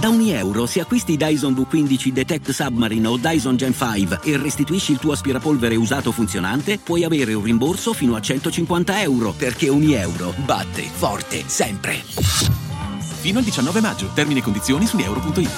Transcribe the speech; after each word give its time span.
Da 0.00 0.08
ogni 0.08 0.30
euro, 0.30 0.64
se 0.64 0.80
acquisti 0.80 1.18
Dyson 1.18 1.52
V15 1.52 2.08
Detect 2.08 2.52
Submarine 2.52 3.06
o 3.06 3.18
Dyson 3.18 3.58
Gen 3.58 3.74
5 3.74 4.20
e 4.22 4.38
restituisci 4.38 4.92
il 4.92 4.98
tuo 4.98 5.12
aspirapolvere 5.12 5.76
usato 5.76 6.10
funzionante, 6.10 6.78
puoi 6.78 7.04
avere 7.04 7.34
un 7.34 7.42
rimborso 7.42 7.92
fino 7.92 8.14
a 8.14 8.20
150 8.22 9.02
euro, 9.02 9.32
perché 9.32 9.68
ogni 9.68 9.92
euro 9.92 10.32
batte 10.46 10.84
forte 10.84 11.42
sempre. 11.46 11.96
Fino 13.20 13.40
al 13.40 13.44
19 13.44 13.80
maggio. 13.82 14.08
Termini 14.14 14.38
e 14.38 14.42
condizioni 14.42 14.86
su 14.86 14.96
euro.it. 14.96 15.50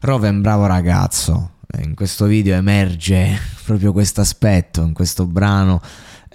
Rove 0.00 0.26
è 0.26 0.30
un 0.30 0.40
bravo 0.40 0.66
ragazzo. 0.66 1.58
In 1.80 1.94
questo 1.94 2.24
video 2.26 2.56
emerge 2.56 3.38
proprio 3.64 3.92
questo 3.92 4.20
aspetto, 4.20 4.82
in 4.82 4.94
questo 4.94 5.26
brano 5.28 5.80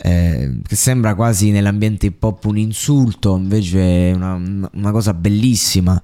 eh, 0.02 0.60
che 0.66 0.76
sembra 0.76 1.16
quasi 1.16 1.52
nell'ambiente 1.52 2.08
hip 2.08 2.24
hop 2.24 2.46
un 2.46 2.58
insulto, 2.58 3.36
invece 3.36 4.12
è 4.12 4.14
una, 4.14 4.34
una 4.72 4.92
cosa 4.92 5.14
bellissima. 5.14 6.02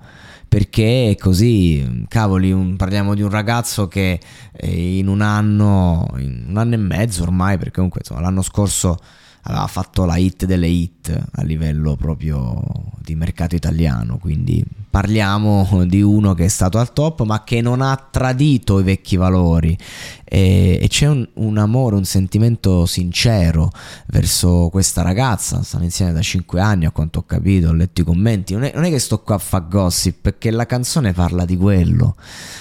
Perché 0.47 1.09
è 1.09 1.15
così, 1.15 2.05
cavoli, 2.07 2.51
un, 2.51 2.75
parliamo 2.75 3.15
di 3.15 3.23
un 3.23 3.29
ragazzo 3.31 3.87
che 3.87 4.19
eh, 4.51 4.97
in 4.99 5.07
un 5.07 5.21
anno, 5.21 6.07
in 6.19 6.45
un 6.47 6.57
anno 6.57 6.75
e 6.75 6.77
mezzo 6.77 7.23
ormai, 7.23 7.57
perché 7.57 7.71
comunque 7.71 8.01
insomma, 8.03 8.21
l'anno 8.21 8.43
scorso 8.43 8.99
aveva 9.43 9.67
fatto 9.67 10.05
la 10.05 10.17
hit 10.17 10.45
delle 10.45 10.67
hit 10.67 11.25
a 11.31 11.43
livello 11.43 11.95
proprio 11.95 12.61
di 13.01 13.15
mercato 13.15 13.55
italiano, 13.55 14.17
quindi 14.17 14.63
parliamo 14.89 15.85
di 15.85 16.01
uno 16.01 16.33
che 16.33 16.45
è 16.45 16.47
stato 16.47 16.77
al 16.77 16.93
top 16.93 17.23
ma 17.23 17.43
che 17.43 17.61
non 17.61 17.81
ha 17.81 17.95
tradito 18.11 18.79
i 18.79 18.83
vecchi 18.83 19.17
valori. 19.17 19.77
E, 20.23 20.79
e 20.81 20.87
c'è 20.87 21.07
un, 21.07 21.27
un, 21.33 21.57
amore, 21.57 21.95
un 21.95 22.05
sentimento 22.05 22.85
sincero 22.85 23.71
verso 24.07 24.69
questa 24.71 25.01
ragazza, 25.01 25.61
stanno 25.63 25.83
insieme 25.83 26.13
da 26.13 26.21
5 26.21 26.61
anni 26.61 26.85
a 26.85 26.91
quanto 26.91 27.19
ho 27.19 27.23
capito, 27.23 27.69
ho 27.69 27.73
letto 27.73 28.01
i 28.01 28.03
commenti, 28.03 28.53
non 28.53 28.63
è, 28.63 28.71
non 28.73 28.85
è 28.85 28.89
che 28.89 28.99
sto 28.99 29.21
qua 29.21 29.35
a 29.35 29.39
fare 29.39 29.65
gossip 29.67 30.21
perché 30.21 30.51
la 30.51 30.65
canzone 30.65 31.11
parla 31.11 31.43
di 31.43 31.57
quello, 31.57 32.15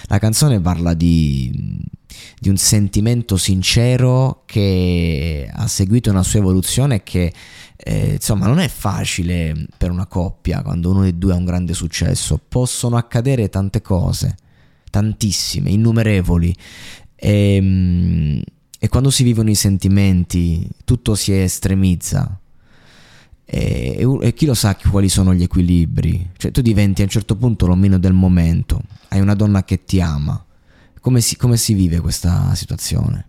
la 0.07 0.19
canzone 0.19 0.61
parla 0.61 0.95
di 0.95 1.81
di 2.39 2.49
un 2.49 2.57
sentimento 2.57 3.37
sincero 3.37 4.43
che 4.47 5.49
ha 5.53 5.67
seguito 5.67 6.11
una 6.11 6.23
sua 6.23 6.41
evoluzione 6.41 7.03
che 7.03 7.33
eh, 7.77 8.13
insomma 8.13 8.47
non 8.47 8.61
è 8.61 8.69
facile 8.69 9.67
per 9.77 9.91
una 9.91 10.07
coppia 10.07 10.63
quando 10.63 10.91
uno 10.91 11.03
dei 11.03 11.19
due 11.19 11.33
ha 11.33 11.37
un 11.37 11.45
grande 11.45 11.75
successo. 11.75 12.41
Possono 12.49 12.97
accadere 12.97 13.49
tante 13.49 13.83
cose 13.83 14.37
tantissime 14.93 15.71
innumerevoli. 15.71 16.55
E, 17.17 17.55
ehm, 17.57 18.43
e 18.79 18.89
quando 18.89 19.11
si 19.11 19.23
vivono 19.23 19.49
i 19.49 19.55
sentimenti 19.55 20.69
tutto 20.85 21.15
si 21.15 21.33
estremizza. 21.33 22.39
E, 23.45 24.07
e, 24.21 24.35
chi 24.35 24.45
lo 24.45 24.55
sa 24.55 24.77
quali 24.77 25.09
sono 25.09 25.35
gli 25.35 25.43
equilibri? 25.43 26.31
Cioè 26.37 26.51
tu 26.51 26.61
diventi 26.61 27.01
a 27.01 27.05
un 27.05 27.11
certo 27.11 27.37
punto 27.37 27.67
l'omino 27.67 27.99
del 27.99 28.13
momento. 28.13 28.83
Hai 29.09 29.21
una 29.21 29.35
donna 29.35 29.65
che 29.65 29.85
ti 29.85 30.01
ama 30.01 30.45
come 31.03 31.21
si, 31.21 31.37
come 31.37 31.57
si 31.57 31.75
vive 31.75 31.99
questa 32.01 32.55
situazione? 32.55 33.29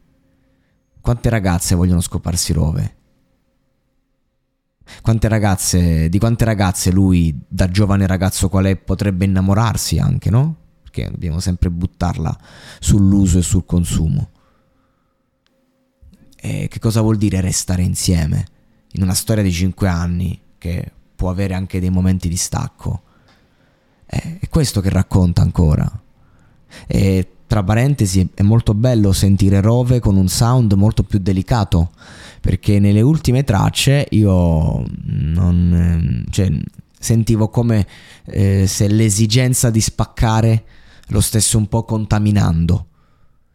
Quante 1.01 1.29
ragazze 1.29 1.73
vogliono 1.73 2.01
scoparsi 2.01 2.53
Rove? 2.53 2.95
Quante 5.01 5.27
ragazze, 5.27 6.07
di 6.07 6.19
quante 6.19 6.45
ragazze 6.45 6.91
lui, 6.91 7.35
da 7.47 7.67
giovane 7.69 8.05
ragazzo 8.05 8.47
qual 8.47 8.65
è, 8.65 8.75
potrebbe 8.75 9.25
innamorarsi 9.25 9.97
anche, 9.97 10.29
no? 10.29 10.55
Perché 10.83 11.09
dobbiamo 11.09 11.39
sempre 11.39 11.71
buttarla 11.71 12.37
sull'uso 12.79 13.39
e 13.39 13.41
sul 13.41 13.65
consumo. 13.65 14.29
E 16.35 16.67
che 16.69 16.79
cosa 16.79 17.01
vuol 17.01 17.17
dire 17.17 17.41
restare 17.41 17.81
insieme? 17.81 18.45
In 18.91 19.01
una 19.01 19.15
storia 19.15 19.41
di 19.41 19.51
5 19.51 19.87
anni, 19.87 20.39
che 20.59 20.91
può 21.15 21.31
avere 21.31 21.55
anche 21.55 21.79
dei 21.79 21.89
momenti 21.89 22.29
di 22.29 22.37
stacco. 22.37 23.01
È 24.05 24.47
questo 24.47 24.79
che 24.79 24.89
racconta 24.89 25.41
ancora. 25.41 25.89
E 26.85 27.32
tra 27.53 27.61
parentesi, 27.61 28.27
è 28.33 28.41
molto 28.41 28.73
bello 28.73 29.11
sentire 29.11 29.61
Rove 29.61 29.99
con 29.99 30.15
un 30.15 30.27
sound 30.27 30.73
molto 30.73 31.03
più 31.03 31.19
delicato, 31.19 31.91
perché 32.41 32.79
nelle 32.79 33.01
ultime 33.01 33.43
tracce 33.43 34.07
io 34.09 34.83
non, 35.03 36.25
cioè, 36.31 36.51
sentivo 36.97 37.49
come 37.49 37.85
eh, 38.25 38.65
se 38.65 38.87
l'esigenza 38.87 39.69
di 39.69 39.81
spaccare 39.81 40.63
lo 41.09 41.21
stesse 41.21 41.55
un 41.55 41.67
po' 41.67 41.83
contaminando 41.83 42.87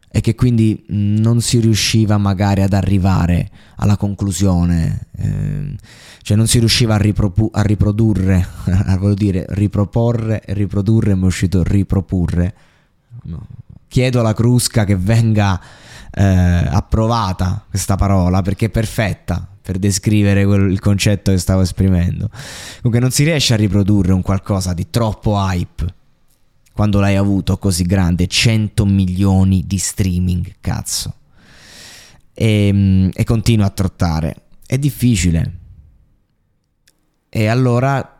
e 0.09 0.21
che 0.21 0.33
quindi 0.33 0.81
non 0.87 1.41
si 1.41 1.59
riusciva 1.59 2.17
magari 2.17 2.61
ad 2.61 2.71
arrivare 2.71 3.51
alla 3.75 3.97
conclusione, 3.97 5.07
eh, 5.17 5.75
cioè 6.21 6.37
non 6.37 6.47
si 6.47 6.59
riusciva 6.59 6.95
a, 6.95 6.99
ripropu- 6.99 7.53
a 7.53 7.63
riprodurre, 7.63 8.47
voglio 8.97 9.13
dire 9.13 9.45
riproporre 9.49 10.41
riprodurre, 10.45 11.15
mi 11.15 11.23
è 11.23 11.25
uscito 11.25 11.63
ripropurre. 11.63 12.55
No, 13.23 13.45
chiedo 13.89 14.21
alla 14.21 14.33
Crusca 14.33 14.85
che 14.85 14.95
venga 14.95 15.59
eh, 16.11 16.23
approvata 16.23 17.65
questa 17.69 17.97
parola 17.97 18.41
perché 18.41 18.67
è 18.67 18.69
perfetta 18.69 19.45
per 19.61 19.77
descrivere 19.77 20.45
quel, 20.45 20.71
il 20.71 20.79
concetto 20.79 21.31
che 21.31 21.37
stavo 21.37 21.61
esprimendo. 21.61 22.29
Comunque 22.77 22.99
non 22.99 23.11
si 23.11 23.23
riesce 23.23 23.53
a 23.53 23.57
riprodurre 23.57 24.13
un 24.13 24.21
qualcosa 24.21 24.73
di 24.73 24.89
troppo 24.89 25.35
hype 25.35 25.97
quando 26.71 27.01
l'hai 27.01 27.17
avuto 27.17 27.57
così 27.57 27.83
grande, 27.83 28.25
100 28.25 28.85
milioni 28.85 29.65
di 29.67 29.77
streaming, 29.77 30.55
cazzo. 30.61 31.13
E, 32.33 32.67
ehm, 32.67 33.09
e 33.13 33.23
continua 33.25 33.65
a 33.65 33.69
trottare. 33.69 34.43
È 34.65 34.77
difficile. 34.77 35.57
E 37.27 37.47
allora 37.47 38.18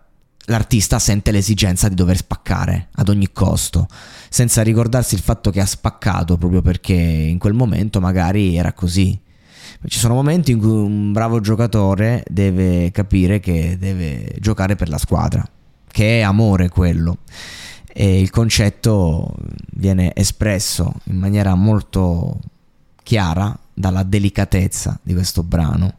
l'artista 0.49 0.99
sente 0.99 1.31
l'esigenza 1.31 1.87
di 1.87 1.95
dover 1.95 2.17
spaccare 2.17 2.89
ad 2.95 3.09
ogni 3.09 3.31
costo, 3.31 3.87
senza 4.29 4.61
ricordarsi 4.61 5.15
il 5.15 5.21
fatto 5.21 5.51
che 5.51 5.61
ha 5.61 5.65
spaccato 5.65 6.37
proprio 6.37 6.61
perché 6.61 6.93
in 6.93 7.37
quel 7.37 7.53
momento 7.53 7.99
magari 7.99 8.57
era 8.57 8.73
così. 8.73 9.19
Ci 9.85 9.99
sono 9.99 10.15
momenti 10.15 10.51
in 10.51 10.59
cui 10.59 10.69
un 10.69 11.13
bravo 11.13 11.39
giocatore 11.39 12.23
deve 12.27 12.91
capire 12.91 13.39
che 13.39 13.77
deve 13.79 14.35
giocare 14.39 14.75
per 14.75 14.89
la 14.89 14.97
squadra, 14.97 15.47
che 15.87 16.19
è 16.19 16.21
amore 16.21 16.69
quello. 16.69 17.19
E 17.91 18.19
il 18.19 18.29
concetto 18.29 19.35
viene 19.73 20.13
espresso 20.15 20.93
in 21.05 21.17
maniera 21.17 21.55
molto 21.55 22.39
chiara 23.03 23.57
dalla 23.73 24.03
delicatezza 24.03 24.99
di 25.01 25.13
questo 25.13 25.43
brano 25.43 25.95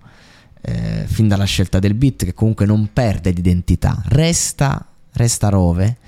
eh, 0.63 1.05
fin 1.07 1.29
dalla 1.29 1.45
scelta 1.45 1.79
del 1.79 1.95
beat 1.95 2.25
che 2.25 2.35
comunque 2.35 2.67
non 2.67 2.91
perde 2.93 3.31
l'identità, 3.31 4.03
resta, 4.07 4.87
resta 5.13 5.49
Rove, 5.49 5.99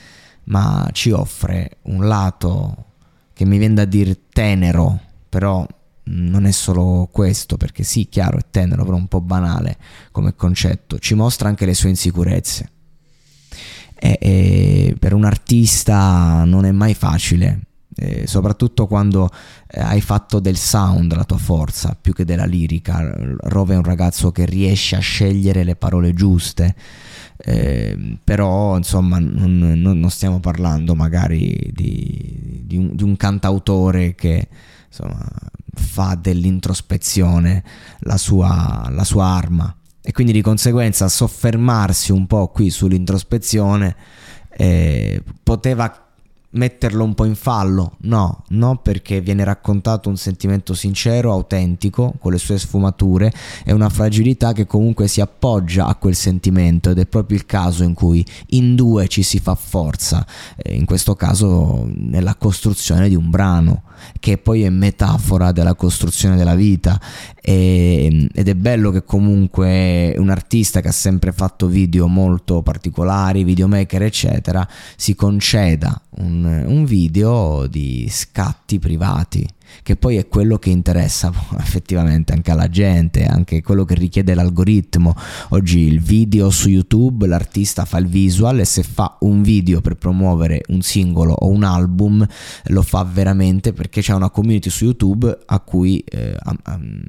ma 0.45 0.89
ci 0.93 1.11
offre 1.11 1.79
un 1.83 2.07
lato 2.07 2.85
che 3.33 3.45
mi 3.45 3.59
viene 3.59 3.75
da 3.75 3.85
dire 3.85 4.19
tenero, 4.33 5.01
però 5.29 5.67
non 6.05 6.47
è 6.47 6.51
solo 6.51 7.09
questo, 7.11 7.57
perché 7.57 7.83
sì, 7.83 8.09
chiaro, 8.09 8.39
è 8.39 8.45
tenero, 8.51 8.85
però 8.85 8.97
un 8.97 9.09
po' 9.09 9.21
banale 9.21 9.77
come 10.11 10.35
concetto, 10.35 10.99
ci 10.99 11.15
mostra 11.15 11.49
anche 11.49 11.67
le 11.67 11.75
sue 11.75 11.89
insicurezze. 11.89 12.71
E, 13.95 14.19
e 14.21 14.97
per 14.99 15.15
un 15.15 15.25
artista 15.25 16.43
non 16.45 16.65
è 16.65 16.73
mai 16.73 16.95
facile 16.95 17.67
eh, 18.03 18.27
soprattutto 18.27 18.89
quando 18.89 19.31
eh, 19.71 19.81
hai 19.81 20.01
fatto 20.01 20.41
del 20.41 20.57
sound 20.57 21.15
la 21.15 21.23
tua 21.23 21.39
forza 21.39 21.97
più 21.99 22.13
che 22.13 22.25
della 22.25 22.47
lirica. 22.47 23.15
Rove 23.43 23.75
è 23.75 23.77
un 23.77 23.85
ragazzo 23.85 24.33
che 24.33 24.45
riesce 24.45 24.97
a 24.97 24.99
scegliere 24.99 25.63
le 25.63 25.77
parole 25.77 26.13
giuste. 26.13 26.75
Eh, 27.37 28.19
però 28.23 28.77
insomma 28.77 29.19
non, 29.19 29.57
non, 29.57 29.99
non, 29.99 30.11
stiamo 30.11 30.39
parlando 30.39 30.95
magari 30.95 31.71
di, 31.73 32.63
di, 32.65 32.77
un, 32.77 32.95
di 32.95 33.03
un, 33.03 33.17
cantautore 33.17 34.15
che 34.15 34.49
insomma, 34.87 35.27
fa 35.75 36.17
dell'introspezione 36.21 37.65
la 38.01 38.17
sua, 38.17 38.89
la 38.91 39.03
sua 39.03 39.25
arma 39.25 39.75
e 40.01 40.13
quindi 40.13 40.33
di 40.33 40.41
conseguenza 40.41 41.09
soffermarsi 41.09 42.13
un 42.13 42.29
po' 42.29 42.49
qui 42.49 42.71
sull'introspezione 42.71 43.97
eh, 44.51 45.21
poteva 45.43 46.12
metterlo 46.53 47.05
un 47.05 47.15
po' 47.15 47.25
in 47.25 47.35
fallo, 47.35 47.97
no, 48.03 48.45
no 48.49 48.77
perché 48.83 49.21
viene 49.21 49.45
raccontato 49.45 50.09
un 50.09 50.17
sentimento 50.17 50.75
sincero, 50.75 51.33
autentico, 51.33 52.15
con 52.19 52.33
le 52.33 52.39
sue 52.39 52.59
sfumature 52.59 53.33
e 53.65 53.73
una 53.73 53.89
fragilità 53.89 54.53
che 54.53 54.67
comunque 54.67 55.09
si 55.09 55.21
appoggia 55.21 55.87
a 55.87 55.95
quel 55.95 56.15
sentimento 56.15 56.91
ed 56.91 56.99
è 56.99 57.07
proprio 57.07 57.37
il 57.37 57.47
caso 57.47 57.85
in 57.85 57.95
cui 57.95 58.25
in 58.49 58.75
due 58.75 59.09
ci 59.09 59.23
si 59.23 59.39
fa 59.39 59.55
forza, 59.55 60.27
in 60.67 60.85
questo 60.85 61.15
caso 61.15 61.89
nella 61.95 62.35
costruzione 62.35 63.09
di 63.09 63.15
un 63.15 63.31
brano 63.31 63.83
che 64.19 64.39
poi 64.39 64.63
è 64.63 64.71
metafora 64.71 65.53
della 65.53 65.75
costruzione 65.75 66.37
della 66.37 66.55
vita. 66.55 67.01
E, 67.41 68.29
ed 68.33 68.49
è 68.49 68.55
bello 68.55 68.91
che 68.91 69.05
comunque 69.05 70.15
un 70.17 70.31
artista 70.31 70.81
che 70.81 70.89
ha 70.89 70.93
sempre 70.93 71.33
fatto 71.33 71.67
video 71.67 72.07
molto 72.07 72.63
particolari, 72.63 73.45
videomaker 73.45 74.03
eccetera, 74.03 74.67
si 74.97 75.15
conceda 75.15 76.01
un, 76.19 76.42
un 76.45 76.85
video 76.85 77.67
di 77.67 78.07
scatti 78.11 78.79
privati 78.79 79.47
che 79.83 79.97
poi 79.97 80.17
è 80.17 80.29
quello 80.29 80.59
che 80.59 80.71
interessa 80.71 81.33
effettivamente 81.59 82.33
anche 82.33 82.51
alla 82.51 82.69
gente, 82.69 83.25
anche 83.25 83.63
quello 83.63 83.85
che 83.85 83.95
richiede 83.95 84.35
l'algoritmo. 84.35 85.15
Oggi 85.51 85.81
il 85.81 86.01
video 86.01 86.51
su 86.51 86.69
YouTube, 86.69 87.27
l'artista 87.27 87.85
fa 87.85 87.99
il 87.99 88.07
visual 88.07 88.61
e 88.61 88.65
se 88.65 88.83
fa 88.83 89.17
un 89.21 89.43
video 89.43 89.81
per 89.81 89.97
promuovere 89.97 90.63
un 90.69 90.83
singolo 90.83 91.33
o 91.33 91.49
un 91.49 91.65
album 91.65 92.27
lo 92.65 92.83
fa 92.83 93.05
veramente 93.05 93.73
perché 93.73 94.01
c'è 94.01 94.15
una 94.15 94.31
community 94.31 94.71
su 94.71 94.85
YouTube 94.85 95.39
a 95.47 95.61
cui 95.61 95.99
eh, 96.01 96.37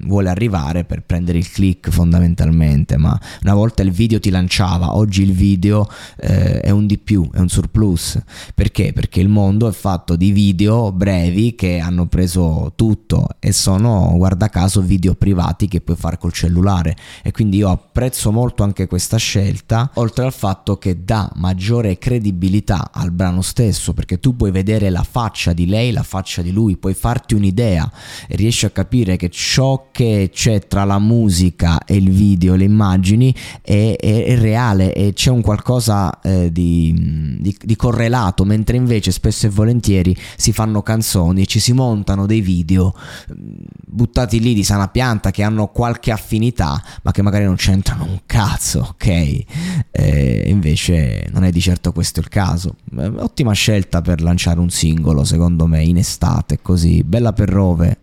vuole 0.05 0.29
arrivare 0.29 0.83
per 0.83 1.03
prendere 1.03 1.37
il 1.37 1.49
click 1.49 1.89
fondamentalmente, 1.89 2.97
ma 2.97 3.19
una 3.43 3.53
volta 3.53 3.83
il 3.83 3.91
video 3.91 4.19
ti 4.19 4.29
lanciava, 4.29 4.95
oggi 4.95 5.23
il 5.23 5.33
video 5.33 5.87
eh, 6.17 6.59
è 6.61 6.69
un 6.69 6.85
di 6.85 6.97
più, 6.97 7.29
è 7.31 7.39
un 7.39 7.49
surplus. 7.49 8.21
Perché? 8.53 8.93
Perché 8.93 9.19
il 9.19 9.29
mondo 9.29 9.67
è 9.67 9.71
fatto 9.71 10.15
di 10.15 10.31
video 10.31 10.91
brevi 10.91 11.55
che 11.55 11.79
hanno 11.79 12.07
preso 12.07 12.52
tutto 12.75 13.27
e 13.39 13.51
sono 13.51 14.13
guarda 14.15 14.49
caso 14.49 14.81
video 14.81 15.13
privati 15.15 15.67
che 15.67 15.81
puoi 15.81 15.97
fare 15.97 16.17
col 16.17 16.33
cellulare. 16.33 16.95
E 17.23 17.31
quindi 17.31 17.57
io 17.57 17.69
apprezzo 17.69 18.31
molto 18.31 18.63
anche 18.63 18.87
questa 18.87 19.17
scelta 19.17 19.89
oltre 19.95 20.25
al 20.25 20.33
fatto 20.33 20.77
che 20.77 21.03
dà 21.03 21.31
maggiore 21.35 21.97
credibilità 21.97 22.89
al 22.91 23.11
brano 23.11 23.41
stesso 23.41 23.93
perché 23.93 24.19
tu 24.19 24.35
puoi 24.35 24.51
vedere 24.51 24.89
la 24.89 25.03
faccia 25.03 25.53
di 25.53 25.67
lei 25.67 25.91
la 25.91 26.03
faccia 26.03 26.41
di 26.41 26.51
lui 26.51 26.77
puoi 26.77 26.93
farti 26.93 27.33
un'idea 27.33 27.89
e 28.27 28.35
riesci 28.35 28.65
a 28.65 28.69
capire 28.69 29.15
che 29.15 29.29
ciò 29.29 29.87
che 29.91 30.29
c'è 30.33 30.67
tra 30.67 30.83
la 30.83 30.99
musica 30.99 31.83
e 31.85 31.95
il 31.95 32.09
video 32.09 32.55
le 32.55 32.65
immagini 32.65 33.33
è, 33.61 33.95
è, 33.99 34.25
è 34.25 34.37
reale 34.37 34.93
e 34.93 35.13
c'è 35.13 35.29
un 35.29 35.41
qualcosa 35.41 36.19
eh, 36.21 36.51
di, 36.51 37.37
di, 37.39 37.55
di 37.61 37.75
correlato 37.75 38.43
mentre 38.43 38.77
invece 38.77 39.11
spesso 39.11 39.45
e 39.45 39.49
volentieri 39.49 40.15
si 40.35 40.51
fanno 40.51 40.81
canzoni 40.81 41.47
ci 41.47 41.59
si 41.59 41.73
montano 41.73 42.25
dei 42.25 42.32
video 42.41 42.93
mm, 43.31 43.53
buttati 43.85 44.39
lì 44.39 44.53
di 44.53 44.63
sana 44.63 44.87
pianta 44.87 45.31
che 45.31 45.43
hanno 45.43 45.67
qualche 45.67 46.11
affinità 46.11 46.81
ma 47.03 47.11
che 47.11 47.21
magari 47.21 47.45
non 47.45 47.55
c'entrano 47.55 48.03
un 48.03 48.19
cazzo, 48.25 48.79
ok? 48.91 49.43
Eh, 49.91 50.43
invece 50.47 51.27
non 51.31 51.43
è 51.43 51.51
di 51.51 51.61
certo 51.61 51.91
questo 51.91 52.19
il 52.19 52.29
caso. 52.29 52.75
Eh, 52.97 53.05
ottima 53.05 53.53
scelta 53.53 54.01
per 54.01 54.21
lanciare 54.21 54.59
un 54.59 54.69
singolo 54.69 55.23
secondo 55.23 55.67
me 55.67 55.83
in 55.83 55.97
estate 55.97 56.59
così, 56.61 57.03
bella 57.03 57.33
per 57.33 57.49
Rove. 57.49 58.02